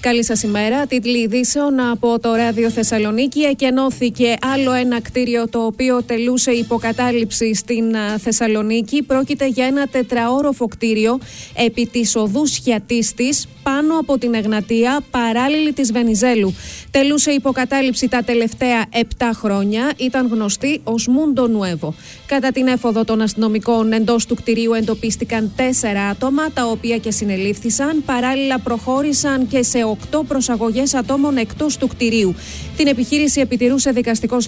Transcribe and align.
Καλή 0.00 0.24
σας 0.24 0.42
ημέρα. 0.42 0.86
Τίτλοι 0.86 1.18
ειδήσεων 1.18 1.80
από 1.80 2.18
το 2.20 2.34
Ράδιο 2.34 2.70
Θεσσαλονίκη. 2.70 3.40
Εκενώθηκε 3.40 4.34
άλλο 4.54 4.72
ένα 4.72 5.00
κτίριο 5.00 5.48
το 5.48 5.64
οποίο 5.64 6.02
τελούσε 6.02 6.50
υποκατάληψη 6.50 7.54
στην 7.54 7.84
Θεσσαλονίκη. 8.18 9.02
Πρόκειται 9.02 9.46
για 9.46 9.66
ένα 9.66 9.86
τετραόροφο 9.86 10.66
κτίριο 10.66 11.18
επί 11.54 11.86
της 11.86 12.16
οδούς 12.16 12.50
Σιατίστη 12.50 13.28
πάνω 13.62 13.98
από 13.98 14.18
την 14.18 14.34
Εγνατία, 14.34 15.00
παράλληλη 15.10 15.72
της 15.72 15.92
Βενιζέλου. 15.92 16.54
Τελούσε 16.90 17.30
υποκατάληψη 17.30 18.08
τα 18.08 18.22
τελευταία 18.22 18.86
7 18.92 19.30
χρόνια. 19.34 19.92
Ήταν 19.96 20.28
γνωστή 20.28 20.80
ως 20.84 21.06
Μούντο 21.06 21.46
Νουέβο. 21.46 21.94
Κατά 22.26 22.50
την 22.50 22.66
έφοδο 22.66 23.04
των 23.04 23.20
αστυνομικών 23.20 23.92
εντός 23.92 24.26
του 24.26 24.34
κτηρίου 24.34 24.72
εντοπίστηκαν 24.72 25.52
τέσσερα 25.56 26.02
άτομα, 26.08 26.50
τα 26.50 26.66
οποία 26.66 26.96
και 26.96 27.10
συνελήφθησαν. 27.10 28.02
Παράλληλα 28.04 28.58
προχώρησαν 28.58 29.48
και 29.48 29.62
σε 29.62 29.84
οκτώ 29.90 30.24
προσαγωγές 30.28 30.94
ατόμων 30.94 31.36
εκτός 31.36 31.76
του 31.76 31.88
κτηρίου. 31.88 32.34
Την 32.76 32.86
επιχείρηση 32.86 33.40
επιτηρούσε 33.40 33.90
δικαστικός 33.90 34.46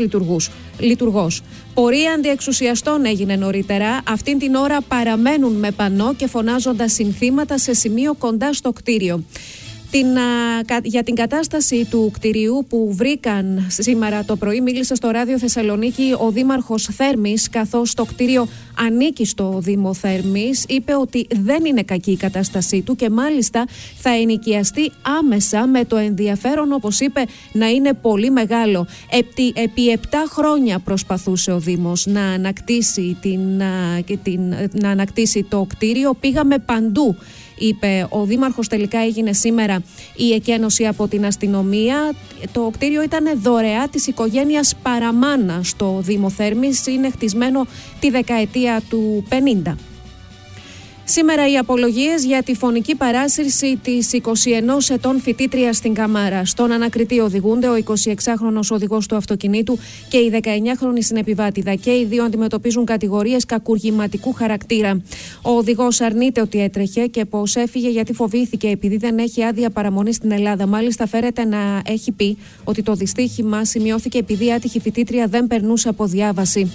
λειτουργός. 0.79 1.43
Πορεία 1.75 2.13
αντιεξουσιαστών 2.13 3.05
έγινε 3.05 3.37
νωρίτερα. 3.37 4.01
Αυτήν 4.09 4.39
την 4.39 4.55
ώρα 4.55 4.81
παραμένουν 4.81 5.53
με 5.53 5.71
πανό 5.71 6.15
και 6.15 6.27
φωνάζοντας 6.27 6.93
συνθήματα 6.93 7.59
σε 7.59 7.75
σημείο 7.75 8.15
κοντά 8.15 8.53
στο 8.53 8.73
κτίριο. 8.73 9.25
Την, 9.91 10.07
για 10.83 11.03
την 11.03 11.15
κατάσταση 11.15 11.87
του 11.91 12.11
κτηρίου 12.13 12.67
που 12.69 12.95
βρήκαν 12.95 13.67
σήμερα 13.69 14.25
το 14.25 14.37
πρωί 14.37 14.61
μίλησε 14.61 14.95
στο 14.95 15.11
ράδιο 15.11 15.39
Θεσσαλονίκη 15.39 16.15
ο 16.19 16.31
Δήμαρχος 16.31 16.85
Θέρμης 16.85 17.51
καθώς 17.51 17.95
το 17.95 18.05
κτίριο 18.05 18.49
ανήκει 18.87 19.25
στο 19.25 19.59
Δήμο 19.63 19.95
Θέρμης 19.95 20.65
είπε 20.69 20.95
ότι 20.95 21.27
δεν 21.31 21.65
είναι 21.65 21.83
κακή 21.83 22.11
η 22.11 22.17
κατάστασή 22.17 22.83
του 22.83 22.97
και 22.97 23.11
μάλιστα 23.11 23.67
θα 23.97 24.11
ενοικιαστεί 24.11 24.93
άμεσα 25.19 25.67
με 25.67 25.85
το 25.85 25.97
ενδιαφέρον 25.97 26.73
όπως 26.73 27.01
είπε 27.01 27.25
να 27.53 27.69
είναι 27.69 27.93
πολύ 27.93 28.31
μεγάλο. 28.31 28.87
Επί, 29.11 29.53
επί 29.57 29.99
7 30.03 30.15
χρόνια 30.29 30.79
προσπαθούσε 30.79 31.53
ο 31.53 31.59
Δήμος 31.59 32.07
να 32.07 32.23
ανακτήσει, 32.23 33.17
την, 33.21 33.63
την, 34.23 34.55
να 34.73 34.91
ανακτήσει 34.91 35.47
το 35.49 35.67
κτίριο. 35.69 36.15
Πήγαμε 36.15 36.59
παντού 36.59 37.17
είπε 37.61 38.07
ο 38.09 38.25
Δήμαρχος 38.25 38.69
τελικά 38.69 38.99
έγινε 38.99 39.33
σήμερα 39.33 39.83
η 40.17 40.33
εκένωση 40.33 40.87
από 40.87 41.09
την 41.09 41.27
αστυνομία. 41.27 42.15
Το 42.53 42.71
κτίριο 42.73 43.03
ήταν 43.03 43.41
δωρεά 43.41 43.89
της 43.89 44.07
οικογένειας 44.07 44.75
Παραμάνα 44.83 45.61
στο 45.63 45.99
Δήμο 46.03 46.31
Θέρμης. 46.31 46.87
Είναι 46.87 47.11
χτισμένο 47.11 47.67
τη 48.01 48.11
δεκαετία 48.11 48.83
του 48.89 49.25
50. 49.65 49.75
Σήμερα 51.05 51.51
οι 51.51 51.57
απολογίες 51.57 52.25
για 52.25 52.43
τη 52.43 52.55
φωνική 52.55 52.95
παράσυρση 52.95 53.77
της 53.77 54.11
21 54.23 54.31
ετών 54.91 55.21
φοιτήτρια 55.21 55.73
στην 55.73 55.95
Καμάρα. 55.95 56.45
Στον 56.45 56.73
ανακριτή 56.73 57.21
οδηγούνται 57.21 57.69
ο 57.69 57.75
26χρονο 57.75 58.61
οδηγός 58.71 59.07
του 59.07 59.17
αυτοκινήτου 59.17 59.79
και 60.09 60.17
η 60.17 60.41
19χρονη 60.43 60.99
συνεπιβάτηδα. 60.99 61.75
Και 61.75 61.91
οι 61.91 62.05
δύο 62.05 62.25
αντιμετωπίζουν 62.25 62.85
κατηγορίες 62.85 63.45
κακουργηματικού 63.45 64.33
χαρακτήρα. 64.33 65.03
Ο 65.43 65.51
οδηγός 65.51 66.01
αρνείται 66.01 66.41
ότι 66.41 66.63
έτρεχε 66.63 67.07
και 67.07 67.25
πως 67.25 67.57
έφυγε 67.57 67.89
γιατί 67.89 68.13
φοβήθηκε 68.13 68.69
επειδή 68.69 68.97
δεν 68.97 69.19
έχει 69.19 69.45
άδεια 69.45 69.71
παραμονή 69.71 70.13
στην 70.13 70.31
Ελλάδα. 70.31 70.67
Μάλιστα, 70.67 71.07
φέρεται 71.07 71.45
να 71.45 71.83
έχει 71.87 72.13
πει 72.13 72.37
ότι 72.65 72.83
το 72.83 72.95
δυστύχημα 72.95 73.65
σημειώθηκε 73.65 74.19
επειδή 74.19 74.47
η 74.47 74.53
άτυχη 74.53 74.81
φοιτήτρια 74.81 75.27
δεν 75.27 75.47
περνούσε 75.47 75.89
από 75.89 76.07
διάβαση. 76.07 76.71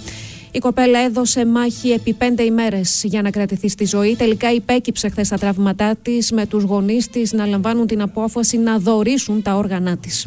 Η 0.56 0.58
κοπέλα 0.58 0.98
έδωσε 0.98 1.46
μάχη 1.46 1.90
επί 1.90 2.12
πέντε 2.12 2.42
ημέρες 2.42 3.02
για 3.04 3.22
να 3.22 3.30
κρατηθεί 3.30 3.68
στη 3.68 3.84
ζωή. 3.84 4.16
Τελικά 4.16 4.52
υπέκυψε 4.52 5.08
χθες 5.08 5.28
τα 5.28 5.38
τραύματά 5.38 5.96
της, 6.02 6.32
με 6.32 6.46
τους 6.46 6.62
γονείς 6.62 7.08
της 7.08 7.32
να 7.32 7.46
λαμβάνουν 7.46 7.86
την 7.86 8.02
απόφαση 8.02 8.58
να 8.58 8.78
δωρήσουν 8.78 9.42
τα 9.42 9.54
όργανα 9.54 9.96
της. 9.96 10.26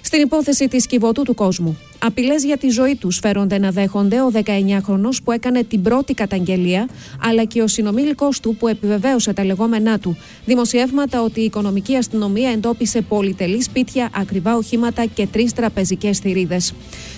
Στην 0.00 0.20
υπόθεση 0.20 0.68
της 0.68 0.86
κυβωτού 0.86 1.22
του 1.22 1.34
κόσμου, 1.34 1.78
απειλές 1.98 2.44
για 2.44 2.56
τη 2.56 2.68
ζωή 2.68 2.96
τους 2.96 3.18
φέρονται 3.18 3.58
να 3.58 3.70
δέχονται 3.70 4.20
ο 4.20 4.30
19χρονο 4.34 5.08
που 5.24 5.32
έκανε 5.32 5.64
την 5.64 5.82
πρώτη 5.82 6.14
καταγγελία, 6.14 6.88
αλλά 7.22 7.44
και 7.44 7.62
ο 7.62 7.66
συνομήλικό 7.66 8.28
του 8.42 8.56
που 8.56 8.68
επιβεβαίωσε 8.68 9.32
τα 9.32 9.44
λεγόμενά 9.44 9.98
του. 9.98 10.16
Δημοσιεύματα 10.44 11.22
ότι 11.22 11.40
η 11.40 11.44
οικονομική 11.44 11.96
αστυνομία 11.96 12.50
εντόπισε 12.50 13.00
πολυτελή 13.00 13.62
σπίτια, 13.62 14.10
ακριβά 14.14 14.56
οχήματα 14.56 15.04
και 15.04 15.26
τρεις 15.26 15.52
τραπεζικές 15.52 16.18
θηρίδες. 16.18 16.74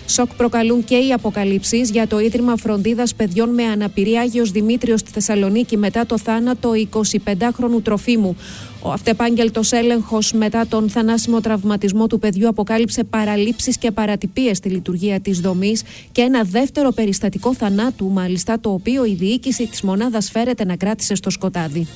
Σοκ 0.06 0.34
προκαλούν 0.34 0.84
και 0.84 0.96
οι 0.96 1.12
αποκαλύψεις 1.12 1.90
για 1.90 2.06
το 2.06 2.18
Ίδρυμα 2.18 2.56
Φροντίδας 2.56 3.14
Παιδιών 3.14 3.54
με 3.54 3.62
Αναπηρία 3.62 4.20
Άγιος 4.20 4.50
Δημήτριος 4.50 5.00
στη 5.00 5.10
Θεσσαλονίκη 5.10 5.76
μετά 5.76 6.06
το 6.06 6.18
θάνατο 6.18 6.70
25χρονου 6.92 7.82
τροφίμου. 7.82 8.36
Ο 8.82 8.92
αυτεπάγγελτος 8.92 9.72
έλεγχος 9.72 10.32
μετά 10.32 10.66
τον 10.66 10.90
θανάσιμο 10.90 11.40
τραυματισμό 11.40 12.06
του 12.06 12.18
παιδιού 12.18 12.48
αποκάλυψε 12.48 13.04
παραλήψεις 13.04 13.78
και 13.78 13.90
παρατυπίες 13.90 14.58
στη 14.68 14.76
λειτουργία 14.76 15.20
της 15.20 15.40
δομής 15.40 15.82
και 16.12 16.22
ένα 16.22 16.42
δεύτερο 16.42 16.90
περιστατικό 16.90 17.54
θανάτου, 17.54 18.10
μάλιστα, 18.10 18.60
το 18.60 18.72
οποίο 18.72 19.04
η 19.04 19.14
διοίκηση 19.14 19.66
της 19.66 19.82
μονάδας 19.82 20.30
φέρεται 20.30 20.64
να 20.64 20.76
κράτησε 20.76 21.14
στο 21.14 21.30
σκοτάδι. 21.30 21.86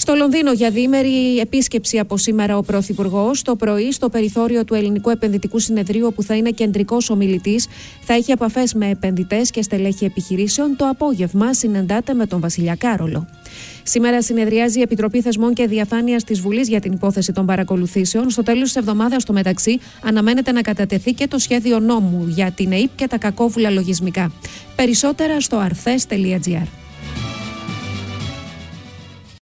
Στο 0.00 0.14
Λονδίνο 0.14 0.52
για 0.52 0.70
διήμερη 0.70 1.38
επίσκεψη 1.38 1.98
από 1.98 2.16
σήμερα 2.16 2.56
ο 2.56 2.62
Πρωθυπουργός. 2.62 3.42
Το 3.42 3.56
πρωί, 3.56 3.92
στο 3.92 4.08
περιθώριο 4.08 4.64
του 4.64 4.74
Ελληνικού 4.74 5.10
Επενδυτικού 5.10 5.58
Συνεδρίου, 5.58 6.06
όπου 6.06 6.22
θα 6.22 6.34
είναι 6.34 6.50
κεντρικός 6.50 7.10
ομιλητής, 7.10 7.66
θα 8.00 8.14
έχει 8.14 8.30
επαφές 8.30 8.74
με 8.74 8.88
επενδυτές 8.88 9.50
και 9.50 9.62
στελέχη 9.62 10.04
επιχειρήσεων. 10.04 10.76
Το 10.76 10.88
απόγευμα 10.88 11.54
συνεντάται 11.54 12.14
με 12.14 12.26
τον 12.26 12.40
Βασιλιά 12.40 12.74
Κάρολο. 12.74 13.28
Σήμερα 13.82 14.22
συνεδριάζει 14.22 14.78
η 14.78 14.82
Επιτροπή 14.82 15.20
Θεσμών 15.20 15.54
και 15.54 15.66
Διαφάνειας 15.66 16.24
της 16.24 16.40
Βουλής 16.40 16.68
για 16.68 16.80
την 16.80 16.92
υπόθεση 16.92 17.32
των 17.32 17.46
παρακολουθήσεων. 17.46 18.30
Στο 18.30 18.42
τέλος 18.42 18.62
της 18.62 18.76
εβδομάδας, 18.76 19.22
στο 19.22 19.32
μεταξύ, 19.32 19.78
αναμένεται 20.04 20.52
να 20.52 20.60
κατατεθεί 20.60 21.12
και 21.12 21.26
το 21.26 21.38
σχέδιο 21.38 21.80
νόμου 21.80 22.26
για 22.28 22.50
την 22.50 22.72
ΕΕΠ 22.72 22.88
και 22.94 23.06
τα 23.06 23.18
κακόβουλα 23.18 23.70
λογισμικά. 23.70 24.32
Περισσότερα 24.76 25.40
στο 25.40 25.56
αρθέ.gr. 25.56 26.79